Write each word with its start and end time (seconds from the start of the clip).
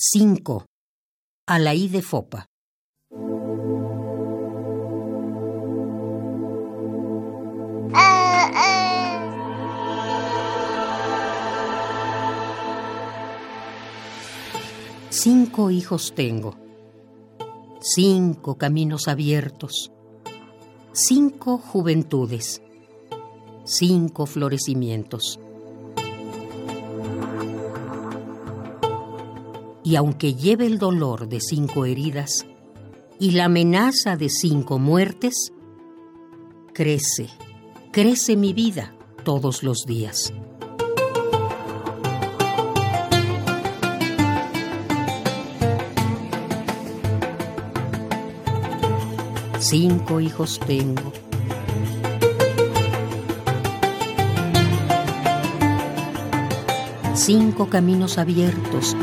5. 0.00 0.64
Alaí 1.48 1.88
de 1.88 2.02
Fopa. 2.02 2.46
Cinco 15.10 15.72
hijos 15.72 16.12
tengo, 16.14 16.54
cinco 17.80 18.56
caminos 18.56 19.08
abiertos, 19.08 19.90
cinco 20.92 21.58
juventudes, 21.58 22.62
cinco 23.64 24.26
florecimientos. 24.26 25.40
Y 29.88 29.96
aunque 29.96 30.34
lleve 30.34 30.66
el 30.66 30.78
dolor 30.78 31.30
de 31.30 31.40
cinco 31.40 31.86
heridas 31.86 32.44
y 33.18 33.30
la 33.30 33.46
amenaza 33.46 34.18
de 34.18 34.28
cinco 34.28 34.78
muertes, 34.78 35.50
crece, 36.74 37.30
crece 37.90 38.36
mi 38.36 38.52
vida 38.52 38.94
todos 39.24 39.62
los 39.62 39.86
días. 39.86 40.34
Cinco 49.58 50.20
hijos 50.20 50.60
tengo. 50.66 51.14
Cinco 57.14 57.70
caminos 57.70 58.18
abiertos. 58.18 58.94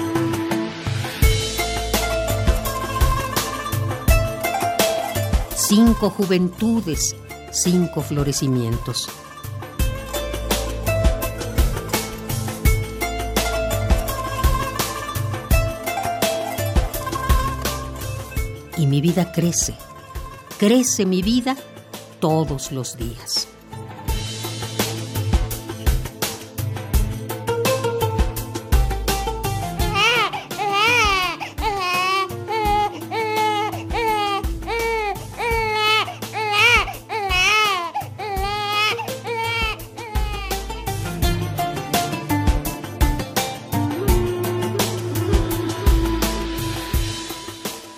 Cinco 5.68 6.10
juventudes, 6.10 7.16
cinco 7.52 8.02
florecimientos. 8.02 9.10
Y 18.78 18.86
mi 18.88 19.02
vida 19.02 19.32
crece 19.32 19.76
crece 20.58 21.06
mi 21.06 21.22
vida 21.22 21.56
todos 22.20 22.72
los 22.72 22.98
días. 22.98 23.48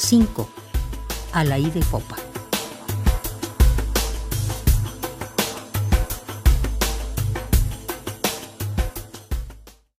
Cinco. 0.07 0.47
A 1.33 1.43
la 1.43 1.59
I 1.59 1.69
de 1.69 1.81
Fopa. 1.81 2.26